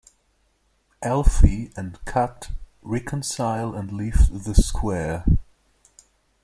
Alfie 1.03 1.71
and 1.77 2.03
Kat 2.05 2.49
reconcile 2.81 3.75
and 3.75 3.91
leave 3.91 4.31
the 4.45 4.55
Square. 4.55 5.27